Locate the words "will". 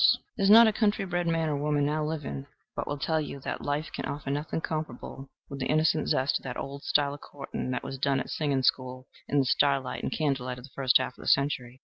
2.87-2.97